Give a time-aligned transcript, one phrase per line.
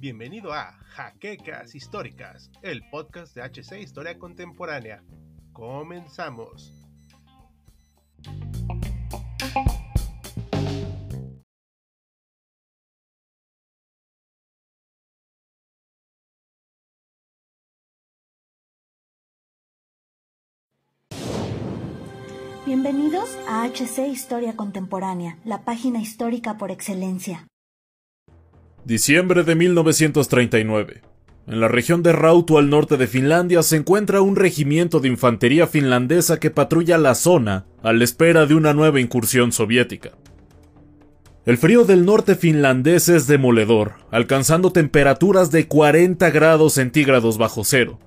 [0.00, 5.04] Bienvenido a Jaquecas Históricas, el podcast de HC Historia Contemporánea.
[5.52, 6.72] Comenzamos.
[22.68, 27.48] Bienvenidos a HC Historia Contemporánea, la página histórica por excelencia.
[28.84, 31.00] Diciembre de 1939.
[31.46, 35.66] En la región de Rautu al norte de Finlandia se encuentra un regimiento de infantería
[35.66, 40.10] finlandesa que patrulla la zona a la espera de una nueva incursión soviética.
[41.46, 47.98] El frío del norte finlandés es demoledor, alcanzando temperaturas de 40 grados centígrados bajo cero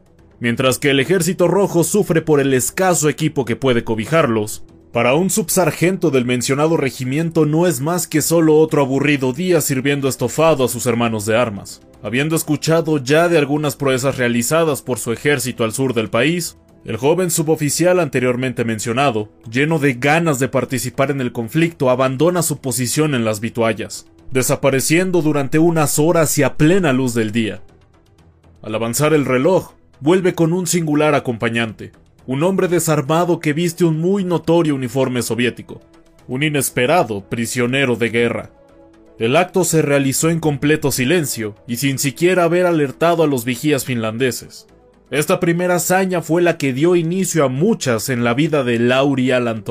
[0.42, 4.66] mientras que el ejército rojo sufre por el escaso equipo que puede cobijarlos.
[4.92, 10.10] Para un subsargento del mencionado regimiento no es más que solo otro aburrido día sirviendo
[10.10, 11.82] estofado a sus hermanos de armas.
[12.04, 16.98] Habiendo escuchado ya de algunas proezas realizadas por su ejército al sur del país, el
[16.98, 23.14] joven suboficial anteriormente mencionado, lleno de ganas de participar en el conflicto, abandona su posición
[23.14, 27.62] en las vituallas, desapareciendo durante unas horas y a plena luz del día.
[28.64, 31.92] Al avanzar el reloj, vuelve con un singular acompañante,
[32.28, 35.82] un hombre desarmado que viste un muy notorio uniforme soviético,
[36.28, 38.52] un inesperado prisionero de guerra.
[39.20, 43.86] El acto se realizó en completo silencio y sin siquiera haber alertado a los vigías
[43.86, 44.68] finlandeses.
[45.12, 49.32] Esta primera hazaña fue la que dio inicio a muchas en la vida de Lauri
[49.32, 49.64] Alan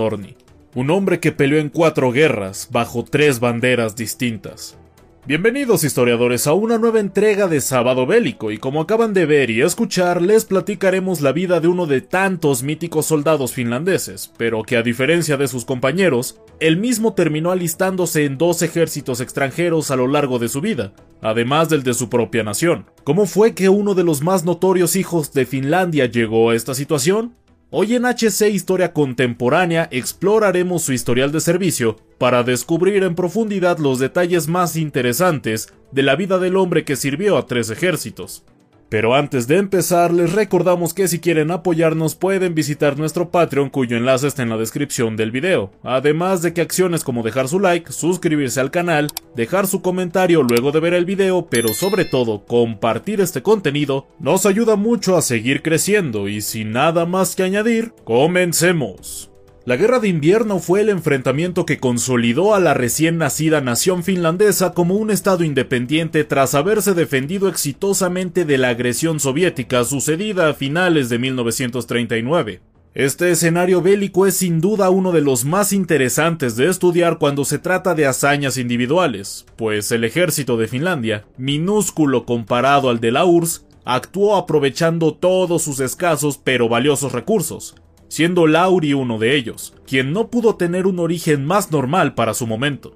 [0.75, 4.79] un hombre que peleó en cuatro guerras bajo tres banderas distintas.
[5.27, 9.61] Bienvenidos historiadores a una nueva entrega de Sábado Bélico y como acaban de ver y
[9.61, 14.83] escuchar les platicaremos la vida de uno de tantos míticos soldados finlandeses, pero que a
[14.83, 20.39] diferencia de sus compañeros, él mismo terminó alistándose en dos ejércitos extranjeros a lo largo
[20.39, 22.87] de su vida, además del de su propia nación.
[23.05, 27.35] ¿Cómo fue que uno de los más notorios hijos de Finlandia llegó a esta situación?
[27.73, 34.01] Hoy en HC Historia Contemporánea exploraremos su historial de servicio para descubrir en profundidad los
[34.01, 38.43] detalles más interesantes de la vida del hombre que sirvió a tres ejércitos.
[38.91, 43.97] Pero antes de empezar, les recordamos que si quieren apoyarnos pueden visitar nuestro Patreon cuyo
[43.97, 47.93] enlace está en la descripción del video, además de que acciones como dejar su like,
[47.93, 49.07] suscribirse al canal,
[49.37, 54.45] dejar su comentario luego de ver el video, pero sobre todo compartir este contenido, nos
[54.45, 59.30] ayuda mucho a seguir creciendo y sin nada más que añadir, comencemos.
[59.67, 64.73] La guerra de invierno fue el enfrentamiento que consolidó a la recién nacida nación finlandesa
[64.73, 71.11] como un estado independiente tras haberse defendido exitosamente de la agresión soviética sucedida a finales
[71.11, 72.61] de 1939.
[72.95, 77.59] Este escenario bélico es sin duda uno de los más interesantes de estudiar cuando se
[77.59, 83.67] trata de hazañas individuales, pues el ejército de Finlandia, minúsculo comparado al de la URSS,
[83.85, 87.77] actuó aprovechando todos sus escasos pero valiosos recursos,
[88.11, 92.47] siendo Lauri uno de ellos, quien no pudo tener un origen más normal para su
[92.47, 92.95] momento.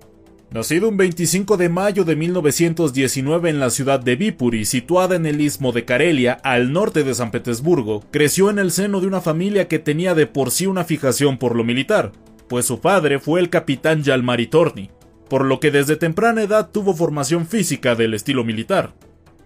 [0.51, 5.41] Nacido un 25 de mayo de 1919 en la ciudad de Viipuri, situada en el
[5.41, 9.69] istmo de Karelia, al norte de San Petersburgo, creció en el seno de una familia
[9.69, 12.11] que tenía de por sí una fijación por lo militar,
[12.49, 14.91] pues su padre fue el capitán Yalmari Torni,
[15.29, 18.95] por lo que desde temprana edad tuvo formación física del estilo militar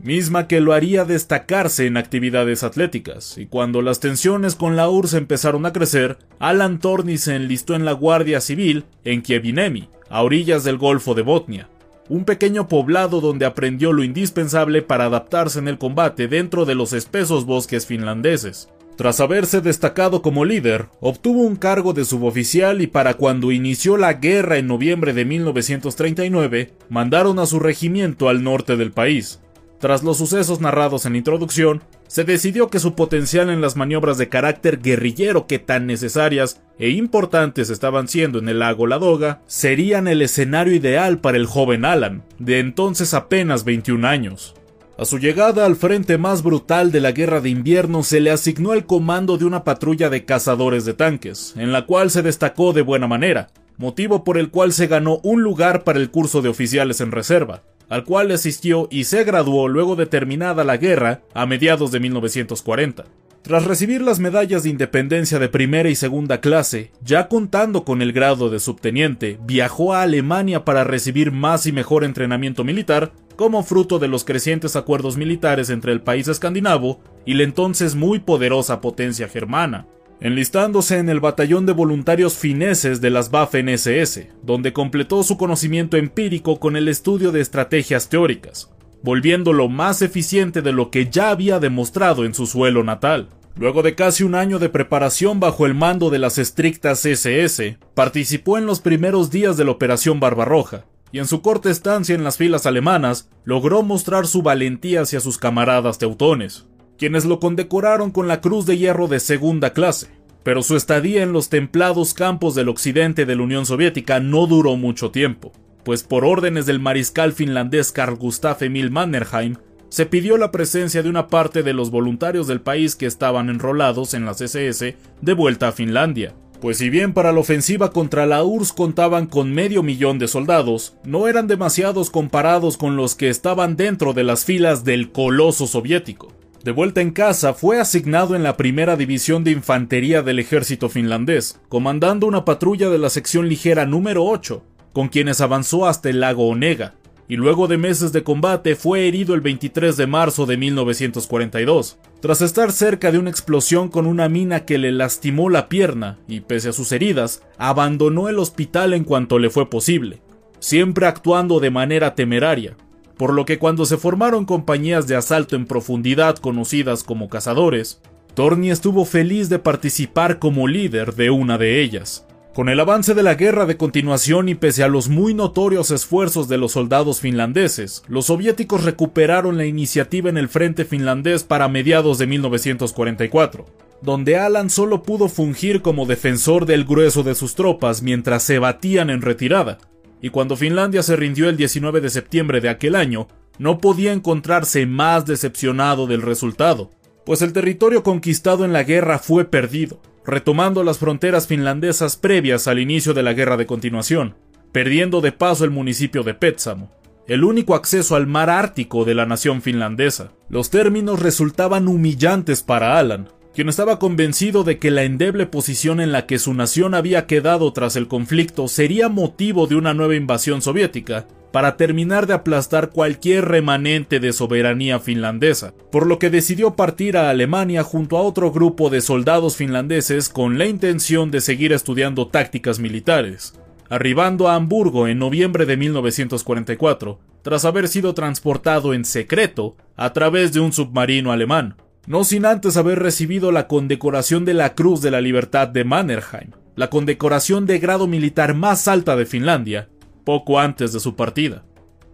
[0.01, 5.15] misma que lo haría destacarse en actividades atléticas, y cuando las tensiones con la URSS
[5.15, 10.65] empezaron a crecer, Alan Torni se enlistó en la Guardia Civil en Kievinemi, a orillas
[10.65, 11.69] del Golfo de Botnia,
[12.09, 16.93] un pequeño poblado donde aprendió lo indispensable para adaptarse en el combate dentro de los
[16.93, 18.69] espesos bosques finlandeses.
[18.97, 24.15] Tras haberse destacado como líder, obtuvo un cargo de suboficial y para cuando inició la
[24.15, 29.39] guerra en noviembre de 1939, mandaron a su regimiento al norte del país,
[29.81, 34.29] tras los sucesos narrados en introducción, se decidió que su potencial en las maniobras de
[34.29, 40.23] carácter guerrillero que tan necesarias e importantes estaban siendo en el lago Ladoga serían el
[40.23, 44.55] escenario ideal para el joven Alan, de entonces apenas 21 años.
[44.99, 48.73] A su llegada al frente más brutal de la guerra de invierno se le asignó
[48.73, 52.83] el comando de una patrulla de cazadores de tanques, en la cual se destacó de
[52.83, 53.47] buena manera,
[53.77, 57.63] motivo por el cual se ganó un lugar para el curso de oficiales en reserva,
[57.89, 63.05] al cual asistió y se graduó luego de terminada la guerra a mediados de 1940.
[63.43, 68.13] Tras recibir las medallas de independencia de primera y segunda clase, ya contando con el
[68.13, 73.99] grado de subteniente, viajó a Alemania para recibir más y mejor entrenamiento militar, como fruto
[73.99, 79.29] de los crecientes acuerdos militares entre el país escandinavo y la entonces muy poderosa potencia
[79.29, 79.87] germana.
[80.21, 86.59] Enlistándose en el batallón de voluntarios fineses de las Waffen-SS, donde completó su conocimiento empírico
[86.59, 88.71] con el estudio de estrategias teóricas,
[89.03, 93.29] volviéndolo más eficiente de lo que ya había demostrado en su suelo natal.
[93.57, 98.57] Luego de casi un año de preparación bajo el mando de las estrictas SS, participó
[98.57, 102.37] en los primeros días de la Operación Barbarroja, y en su corta estancia en las
[102.37, 106.67] filas alemanas logró mostrar su valentía hacia sus camaradas teutones,
[106.99, 110.09] quienes lo condecoraron con la Cruz de Hierro de segunda clase.
[110.43, 114.77] Pero su estadía en los templados campos del occidente de la Unión Soviética no duró
[114.77, 115.53] mucho tiempo,
[115.85, 119.57] pues por órdenes del mariscal finlandés Carl Gustav Emil Mannerheim,
[119.89, 124.13] se pidió la presencia de una parte de los voluntarios del país que estaban enrolados
[124.13, 126.35] en las SS de vuelta a Finlandia.
[126.61, 130.97] Pues si bien para la ofensiva contra la URSS contaban con medio millón de soldados,
[131.05, 136.38] no eran demasiados comparados con los que estaban dentro de las filas del coloso soviético.
[136.69, 141.59] De vuelta en casa, fue asignado en la primera división de infantería del ejército finlandés,
[141.71, 144.63] comandando una patrulla de la sección ligera número 8,
[144.93, 149.35] con quienes avanzó hasta el lago Onega, y luego de meses de combate fue herido
[149.35, 154.67] el 23 de marzo de 1942, tras estar cerca de una explosión con una mina
[154.67, 159.39] que le lastimó la pierna y pese a sus heridas, abandonó el hospital en cuanto
[159.39, 160.21] le fue posible,
[160.59, 162.77] siempre actuando de manera temeraria,
[163.19, 168.01] por lo que cuando se formaron compañías de asalto en profundidad conocidas como cazadores,
[168.35, 172.25] Torni estuvo feliz de participar como líder de una de ellas.
[172.55, 176.49] Con el avance de la guerra de continuación y pese a los muy notorios esfuerzos
[176.49, 182.19] de los soldados finlandeses, los soviéticos recuperaron la iniciativa en el frente finlandés para mediados
[182.19, 183.67] de 1944,
[184.03, 189.11] donde Alan solo pudo fungir como defensor del grueso de sus tropas mientras se batían
[189.11, 189.79] en retirada,
[190.21, 193.29] y cuando Finlandia se rindió el 19 de septiembre de aquel año,
[193.59, 196.91] no podía encontrarse más decepcionado del resultado,
[197.25, 202.79] pues el territorio conquistado en la guerra fue perdido, retomando las fronteras finlandesas previas al
[202.79, 204.35] inicio de la guerra de continuación,
[204.73, 206.91] perdiendo de paso el municipio de Petsamo,
[207.27, 210.33] el único acceso al mar ártico de la nación finlandesa.
[210.49, 216.13] Los términos resultaban humillantes para Alan, quien estaba convencido de que la endeble posición en
[216.13, 220.63] la que su nación había quedado tras el conflicto sería motivo de una nueva invasión
[220.63, 227.17] soviética, para terminar de aplastar cualquier remanente de soberanía finlandesa, por lo que decidió partir
[227.17, 232.29] a Alemania junto a otro grupo de soldados finlandeses con la intención de seguir estudiando
[232.29, 233.55] tácticas militares,
[233.89, 240.53] arribando a Hamburgo en noviembre de 1944, tras haber sido transportado en secreto a través
[240.53, 241.77] de un submarino alemán,
[242.09, 246.53] no sin antes haber recibido la condecoración de la Cruz de la Libertad de Mannerheim,
[246.75, 249.91] la condecoración de grado militar más alta de Finlandia,
[250.25, 251.65] poco antes de su partida.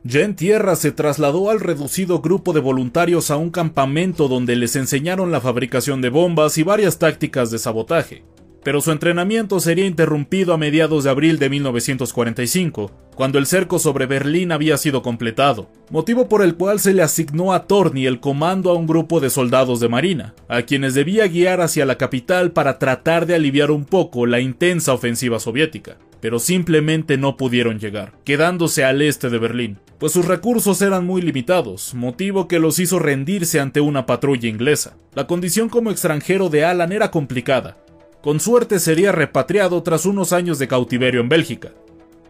[0.03, 4.75] Ya en tierra se trasladó al reducido grupo de voluntarios a un campamento donde les
[4.75, 8.25] enseñaron la fabricación de bombas y varias tácticas de sabotaje,
[8.65, 14.07] pero su entrenamiento sería interrumpido a mediados de abril de 1945, cuando el cerco sobre
[14.07, 18.71] Berlín había sido completado, motivo por el cual se le asignó a Torni el comando
[18.71, 22.79] a un grupo de soldados de marina, a quienes debía guiar hacia la capital para
[22.79, 28.83] tratar de aliviar un poco la intensa ofensiva soviética pero simplemente no pudieron llegar, quedándose
[28.83, 33.61] al este de Berlín, pues sus recursos eran muy limitados, motivo que los hizo rendirse
[33.61, 34.97] ante una patrulla inglesa.
[35.13, 37.77] La condición como extranjero de Alan era complicada.
[38.23, 41.73] Con suerte sería repatriado tras unos años de cautiverio en Bélgica,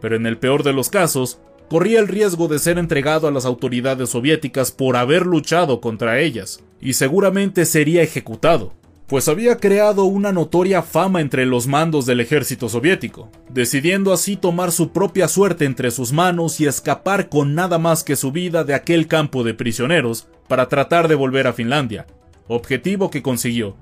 [0.01, 3.45] pero en el peor de los casos, corría el riesgo de ser entregado a las
[3.45, 8.73] autoridades soviéticas por haber luchado contra ellas, y seguramente sería ejecutado
[9.07, 14.71] pues había creado una notoria fama entre los mandos del ejército soviético, decidiendo así tomar
[14.71, 18.73] su propia suerte entre sus manos y escapar con nada más que su vida de
[18.73, 22.07] aquel campo de prisioneros para tratar de volver a Finlandia,
[22.47, 23.75] objetivo que consiguió,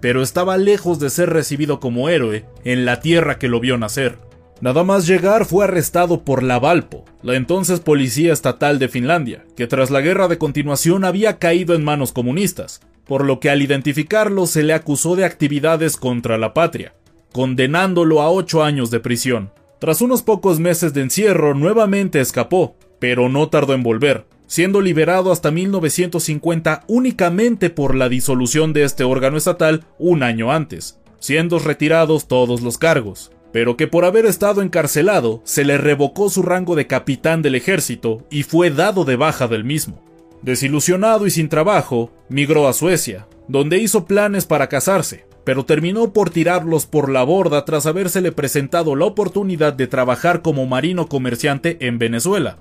[0.00, 4.27] pero estaba lejos de ser recibido como héroe en la tierra que lo vio nacer.
[4.60, 9.68] Nada más llegar fue arrestado por la Valpo, la entonces policía estatal de Finlandia, que
[9.68, 14.46] tras la guerra de continuación había caído en manos comunistas, por lo que al identificarlo
[14.46, 16.92] se le acusó de actividades contra la patria,
[17.32, 19.52] condenándolo a ocho años de prisión.
[19.78, 25.30] Tras unos pocos meses de encierro, nuevamente escapó, pero no tardó en volver, siendo liberado
[25.30, 32.26] hasta 1950 únicamente por la disolución de este órgano estatal un año antes, siendo retirados
[32.26, 36.86] todos los cargos, pero que por haber estado encarcelado se le revocó su rango de
[36.86, 40.02] capitán del ejército y fue dado de baja del mismo.
[40.42, 46.30] Desilusionado y sin trabajo, migró a Suecia, donde hizo planes para casarse, pero terminó por
[46.30, 51.98] tirarlos por la borda tras habérsele presentado la oportunidad de trabajar como marino comerciante en
[51.98, 52.58] Venezuela,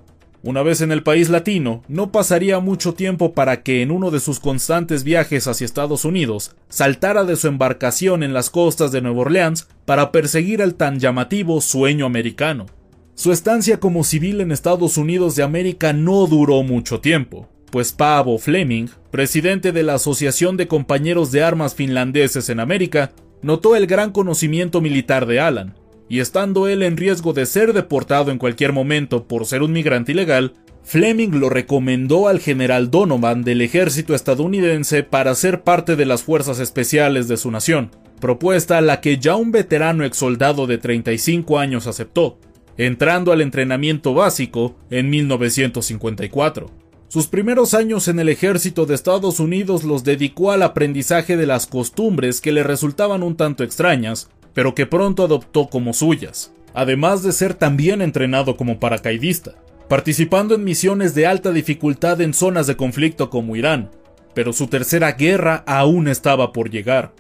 [0.47, 4.21] Una vez en el país latino, no pasaría mucho tiempo para que en uno de
[4.21, 9.23] sus constantes viajes hacia Estados Unidos saltara de su embarcación en las costas de Nueva
[9.23, 12.65] Orleans para perseguir el tan llamativo sueño americano.
[13.13, 18.37] Su estancia como civil en Estados Unidos de América no duró mucho tiempo, pues Pavo
[18.37, 23.11] Fleming, presidente de la Asociación de Compañeros de Armas Finlandeses en América,
[23.41, 25.75] notó el gran conocimiento militar de Alan,
[26.09, 30.11] y estando él en riesgo de ser deportado en cualquier momento por ser un migrante
[30.11, 36.23] ilegal, Fleming lo recomendó al general Donovan del ejército estadounidense para ser parte de las
[36.23, 40.77] fuerzas especiales de su nación, propuesta a la que ya un veterano ex soldado de
[40.77, 42.39] 35 años aceptó,
[42.77, 46.71] entrando al entrenamiento básico en 1954.
[47.09, 51.65] Sus primeros años en el ejército de Estados Unidos los dedicó al aprendizaje de las
[51.65, 57.31] costumbres que le resultaban un tanto extrañas, pero que pronto adoptó como suyas, además de
[57.31, 59.53] ser también entrenado como paracaidista,
[59.87, 63.91] participando en misiones de alta dificultad en zonas de conflicto como Irán,
[64.33, 67.13] pero su tercera guerra aún estaba por llegar.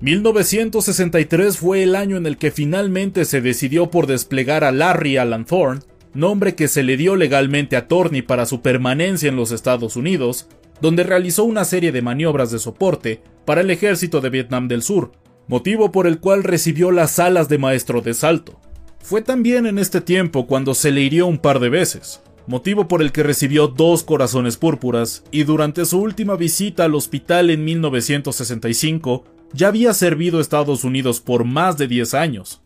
[0.00, 5.44] 1963 fue el año en el que finalmente se decidió por desplegar a Larry Alan
[5.44, 5.82] Thorne,
[6.12, 10.48] nombre que se le dio legalmente a Thorne para su permanencia en los Estados Unidos,
[10.80, 15.12] donde realizó una serie de maniobras de soporte para el ejército de Vietnam del Sur,
[15.50, 18.60] motivo por el cual recibió las alas de maestro de salto.
[19.00, 23.02] Fue también en este tiempo cuando se le hirió un par de veces, motivo por
[23.02, 29.24] el que recibió dos corazones púrpuras y durante su última visita al hospital en 1965
[29.52, 32.62] ya había servido a Estados Unidos por más de 10 años.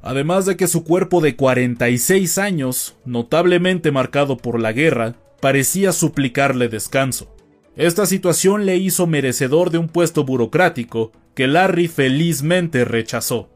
[0.00, 6.68] Además de que su cuerpo de 46 años, notablemente marcado por la guerra, parecía suplicarle
[6.68, 7.34] descanso.
[7.74, 13.48] Esta situación le hizo merecedor de un puesto burocrático que Larry felizmente rechazó.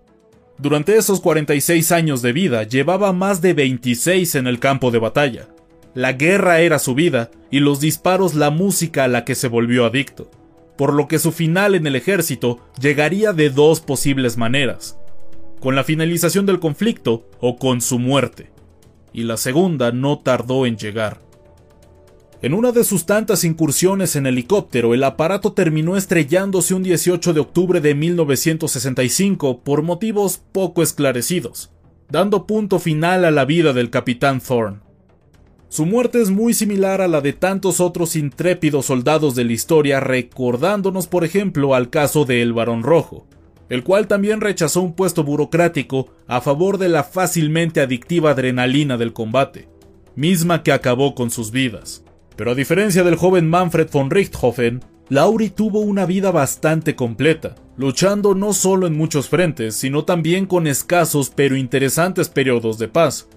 [0.56, 5.48] Durante esos 46 años de vida llevaba más de 26 en el campo de batalla.
[5.92, 9.84] La guerra era su vida y los disparos la música a la que se volvió
[9.84, 10.30] adicto,
[10.78, 14.96] por lo que su final en el ejército llegaría de dos posibles maneras,
[15.58, 18.52] con la finalización del conflicto o con su muerte.
[19.12, 21.18] Y la segunda no tardó en llegar.
[22.42, 27.38] En una de sus tantas incursiones en helicóptero, el aparato terminó estrellándose un 18 de
[27.38, 31.70] octubre de 1965 por motivos poco esclarecidos,
[32.11, 34.80] dando punto final a la vida del capitán Thorne.
[35.68, 40.00] Su muerte es muy similar a la de tantos otros intrépidos soldados de la historia,
[40.00, 43.25] recordándonos por ejemplo al caso de El Barón Rojo,
[43.68, 49.12] el cual también rechazó un puesto burocrático a favor de la fácilmente adictiva adrenalina del
[49.12, 49.68] combate,
[50.16, 52.02] misma que acabó con sus vidas.
[52.42, 58.34] Pero a diferencia del joven Manfred von Richthofen, Lauri tuvo una vida bastante completa, luchando
[58.34, 63.28] no solo en muchos frentes, sino también con escasos pero interesantes periodos de paz.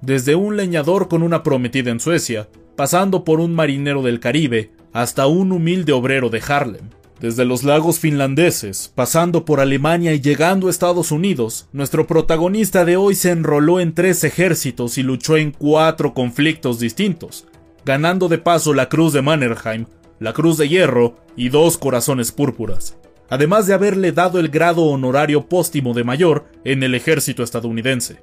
[0.00, 5.26] Desde un leñador con una prometida en Suecia, pasando por un marinero del Caribe, hasta
[5.26, 6.88] un humilde obrero de Harlem.
[7.20, 12.96] Desde los lagos finlandeses, pasando por Alemania y llegando a Estados Unidos, nuestro protagonista de
[12.96, 17.46] hoy se enroló en tres ejércitos y luchó en cuatro conflictos distintos,
[17.84, 19.86] ganando de paso la Cruz de Mannerheim,
[20.18, 22.96] la Cruz de Hierro y dos Corazones Púrpuras,
[23.28, 28.18] además de haberle dado el grado honorario póstimo de mayor en el ejército estadounidense.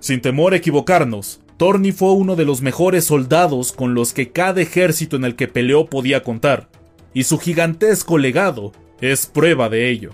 [0.00, 4.60] Sin temor a equivocarnos, Torny fue uno de los mejores soldados con los que cada
[4.60, 6.68] ejército en el que peleó podía contar,
[7.12, 10.10] y su gigantesco legado es prueba de ello.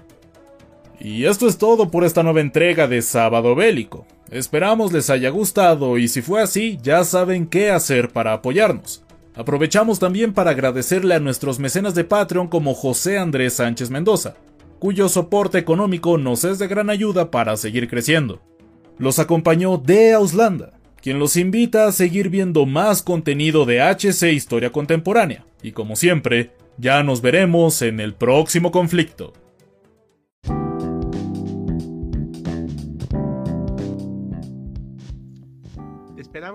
[1.00, 4.06] Y esto es todo por esta nueva entrega de Sábado Bélico.
[4.30, 9.02] Esperamos les haya gustado y si fue así, ya saben qué hacer para apoyarnos.
[9.34, 14.36] Aprovechamos también para agradecerle a nuestros mecenas de Patreon como José Andrés Sánchez Mendoza,
[14.78, 18.40] cuyo soporte económico nos es de gran ayuda para seguir creciendo.
[18.98, 24.70] Los acompañó De Auslanda, quien los invita a seguir viendo más contenido de HC Historia
[24.70, 29.32] Contemporánea, y como siempre, ya nos veremos en el próximo conflicto.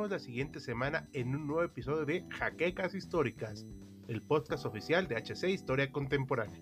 [0.10, 3.66] La siguiente semana en un nuevo episodio de Jaquecas Históricas,
[4.08, 6.62] el podcast oficial de HC Historia Contemporánea.